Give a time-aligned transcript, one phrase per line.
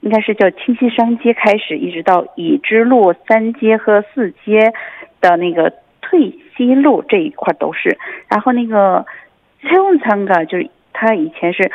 [0.00, 4.72] 应该是叫清溪商街开始，一直到已知路三街和四街
[5.20, 7.98] 的那个退西路这一块都是。
[8.28, 9.04] 然后那个
[9.62, 11.70] 蔡翁仓噶，就是他以前是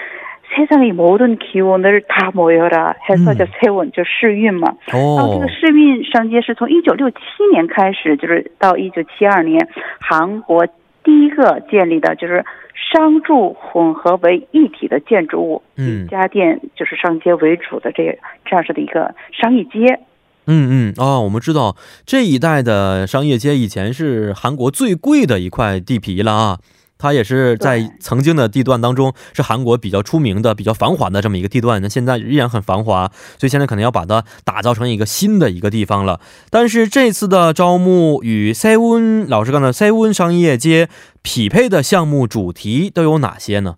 [0.55, 4.77] 세상의모든기운을다모여라해서叫세운就世运嘛。
[4.93, 5.17] 哦。
[5.17, 7.17] 然后这个世运商街是从一九六七
[7.53, 9.67] 年开始，就是到一九七二年
[9.99, 10.69] 韩国。
[11.05, 12.45] 第一个建立的就是
[12.93, 19.99] 商住混合为一体的建筑物，以家电就是商街为主的这这样式的一个商业街。
[20.47, 21.75] 嗯嗯啊，我们知道
[22.07, 26.59] 这一带的商业街以前是韩国最贵的一块地皮了啊。
[26.98, 36.20] 它也是在曾经的地段当中是韩国比较出名的、比较繁华的这么一个地段，那现在依然很繁华，所以现在可能要把它打造成一个新的一个地方了。
[36.50, 40.90] 但是这次的招募与塞温老师刚才塞温商业街
[41.22, 43.76] 匹配的项目主题都有哪些呢？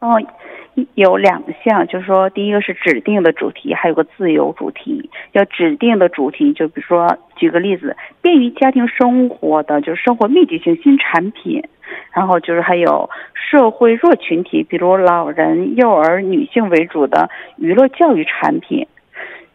[0.00, 0.16] 哦。
[0.94, 5.10] 有两项，就是说，第一个是指定的主题，还有个自由主题。
[5.32, 11.62] 要指定的主题，就比如说，举个例子，便于家庭生活的，就是生活密集型新产品。
[12.12, 18.86] 然后就是还有社会弱群体，比如老人、幼儿、女性为主的娱乐教育产品。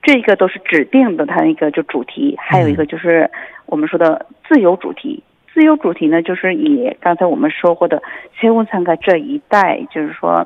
[0.02, 2.36] 这个都是指定的，它那个就主题。
[2.38, 3.32] 还有一个就是
[3.66, 5.24] 我们说的自由主题。
[5.54, 8.04] 自由主题呢，就是以刚才我们说过的
[8.38, 10.46] 切温参加这一带，就是说，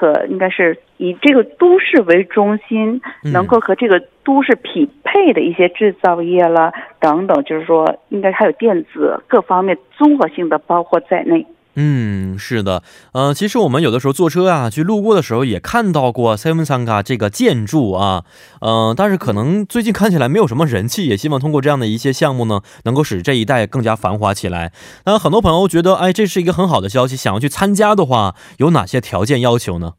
[0.00, 11.46] 可应该是以这个都市为中心，能够和这个都市匹配的一些制造业啦等等，就是说，应该还有电子各方面综合性的包括在内。
[11.76, 12.82] 嗯，是的，
[13.12, 18.24] 呃，其实我们有的时候坐车啊，去路过的时候也看到过 Seven Sangha 这个建筑啊，
[18.60, 24.72] 嗯，但是可能最近看起来没有什么人气，也希望通过这样的一些项目呢，能够使这一带更加繁华起来。
[25.06, 29.92] 那很多朋友觉得，哎，这是一个很好的消息，想要去参加的话，有哪些条件要求呢？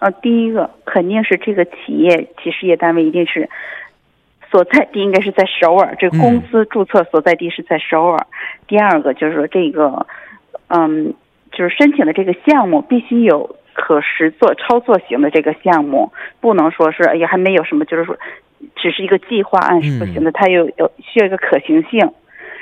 [0.00, 3.48] 呃，第一个肯定是这个企业及事业单位一定是
[4.50, 8.26] 所在地应该是在首尔，这个公司注册所在地是在首尔。
[8.68, 10.06] 第二个就是说这个。
[10.74, 11.12] 嗯，
[11.52, 16.10] 就是申请的这个项目必须有可实做、操作型的这个项目，
[16.40, 18.16] 不能说是哎呀还没有什么，就是说
[18.76, 22.00] 只是一个计划案是不行的，它有有需要一个可行性。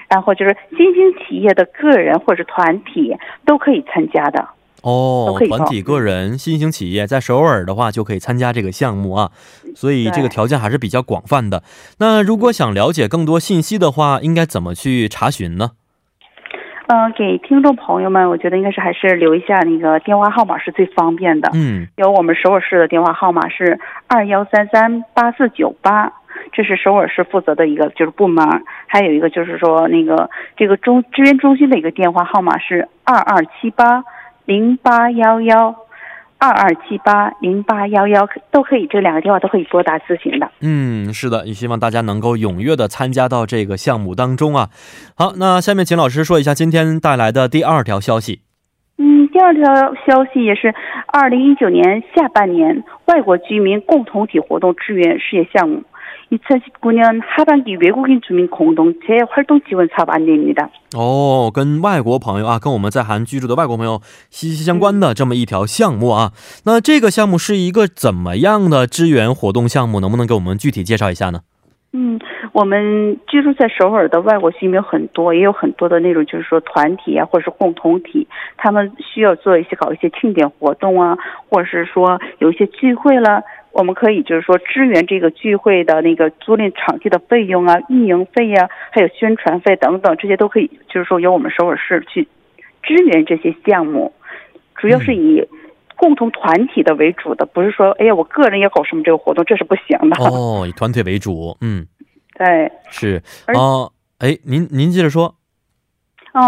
[0.09, 3.17] 然后就是新兴企业的个人或者团体
[3.47, 4.45] 都可以参加的
[4.83, 9.31] 哦，团体、个人、新兴企业在首尔的话就可以参加这个项目啊，
[9.77, 11.63] 所以这个条件还是比较广泛的。
[12.01, 15.71] 那如果想了解更多信息的话，应该怎么去查询呢？
[16.93, 21.49] 嗯，给听众朋友们，我觉得应该是还是留一下那个电话号码是最方便的。
[21.55, 23.79] 嗯，有我们首尔市的电话号码是
[24.09, 26.13] 二幺三三八四九八，
[26.51, 28.45] 这是首尔市负责的一个就是部门。
[28.89, 34.03] 还有一个就是说那个这个中支援中心的一个电话号码是二二七八
[34.45, 35.77] 零八幺幺。
[36.41, 40.51] 二二七八零八幺幺都可以，这两个电话都可以拨打咨询的。
[40.63, 44.71] 嗯，是的，也希望大家能够踊跃的参加到这个项目当中啊。
[45.15, 48.41] 好，那下面请老师说一下今天带来的第二条消息。
[48.97, 49.65] 嗯，第二条
[50.07, 50.75] 消息也是
[51.07, 55.83] 二零一九年下半年外国居民共同体活动支援事业项目，
[56.32, 60.70] 2019년 하반기 외국인 주민 공동체 활동 지원 사업 안내입니다.
[60.96, 66.32] 哦，跟外国朋友啊，跟我们在韩居住的外国朋友息息相关的这么一条项目啊。
[66.66, 70.00] 那这个项目是一个怎么样的支援活动项目？
[70.00, 71.42] 能不能给我们具体介绍一下呢？
[71.94, 72.20] 嗯，
[72.52, 78.28] 我们居住在首尔的外国居民很多，也有很多的那种就是说团体啊，或者是共同体，
[78.58, 81.16] 他们需要做一些搞一些庆典活动啊，
[81.50, 83.44] 或者是说有一些聚会了。
[83.73, 92.27] 我们可以就是说支援这个聚会的那个租赁场地的费用啊、运营费呀，还有宣传费等等，这些都可以就是说由我们首尔市去
[92.83, 94.13] 支援这些项目，
[94.75, 95.47] 主要是以
[95.97, 100.17] 共同团体的为主的，不是说哎呀我个人要搞什么这个活动，这是不行的。
[100.23, 101.87] 哦，以团体为主，嗯，
[102.37, 103.23] 对，是
[103.55, 105.37] 哦，哎，您您接着说。
[106.33, 106.43] 嗯，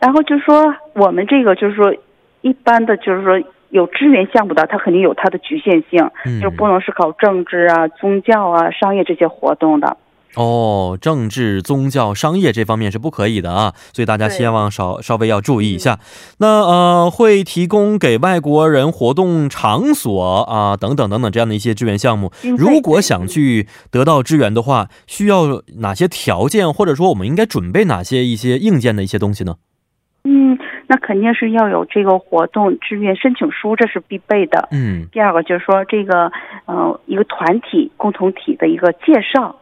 [0.00, 1.94] 然后就说我们这个就是说
[2.40, 3.40] 一般的就是说。
[3.74, 6.08] 有支援项目的，它肯定有它的局限性，
[6.40, 9.96] 就不能是搞政治啊、宗教啊、商业这些活动的。
[10.36, 15.98] 哦，政治、宗教、商业这方面是不可以的啊，所以大家希望稍稍微要注意一下。
[16.38, 22.30] 那呃，会提供给外国人活动场所啊，等等等等这样的一些支援项目。
[22.56, 29.56] 如果想去得到支援的话，需要哪些条件，或者说我们应该准备哪些一些硬件的一些东西呢？
[30.22, 30.56] 嗯。
[30.86, 34.68] 那肯定是要有这个活动志愿申请书，这是必备的。
[34.72, 35.06] 嗯。
[35.12, 36.30] 第二个就是说这个，
[36.66, 39.56] 呃，一个团体共同体的一个介绍，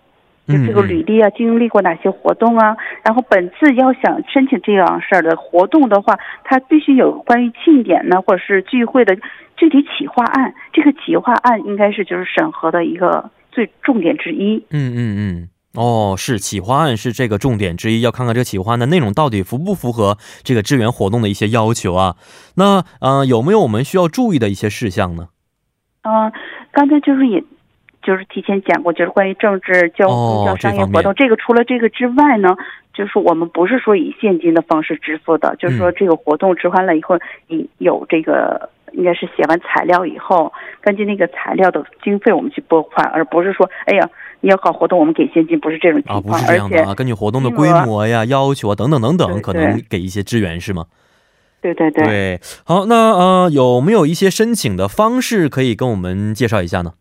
[0.48, 2.76] 就这个履历啊，经历过哪些活动啊？
[3.04, 9.16] 然后本次要想申请这样事儿的活动的话，它必须有关于庆典呢，或者是聚会的
[9.56, 10.54] 具体企划案。
[10.72, 14.56] 这个企划案应该是就是审核的一个最重点之一。
[14.70, 15.48] 嗯嗯嗯。
[15.74, 22.16] 哦，是企划案是这个重点之一，要看看这个企划案的内容到底符不符合这个支援活动的一些要求啊？
[22.56, 25.28] 那呃，有没有我们需要注意的一些事项呢？
[26.02, 26.30] 嗯，
[26.72, 27.42] 刚才就是也，
[28.02, 32.54] 就是提前讲过，就是关于政治、交通、交商业活动，这个除了这个之外呢，
[32.92, 37.16] 就是我们不是说以现金的方式支付的，就是说这个活动支换了以后，
[37.48, 44.08] 你有这个应该是写完材料以后，根据那个材料的经费我们去拨款，而不是说，哎呀。
[44.44, 50.86] 你要搞活动，我们给现金，不是这种情况，啊，不是这样的啊，根据活动的规模呀、要求啊等等等等，可能给一些支援是吗？
[51.60, 52.04] 对对对。
[52.04, 56.94] 对，好，那呃，有没有一些申请的方式可以跟我们介绍一下呢？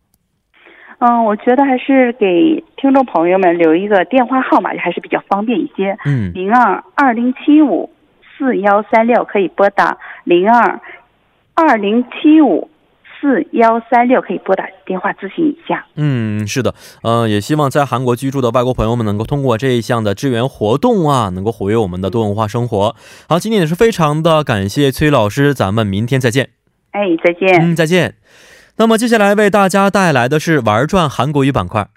[1.00, 5.98] 嗯，我觉得还是给听众朋友们留一个电话号码，还是比较方便一些。
[6.06, 7.90] 嗯，零二二零七五
[8.38, 10.80] 四幺三六可以拨打零二
[11.68, 12.70] 二零七五。
[13.24, 15.86] 四幺三六可以拨打电话咨询一下。
[15.94, 16.74] 嗯，是的，
[17.04, 22.96] 呃，也希望在韩国居住的外国朋友们能够通过这一项的支援活动啊，能够活跃我们的多文化生活。
[23.30, 26.50] 好，今天也是非常的感谢崔老师，咱们明天再见。
[26.94, 27.62] 哎，再见。
[27.62, 28.16] 嗯，再见。
[28.78, 31.90] 那么接下来为大家带来的是玩转韩国语板块。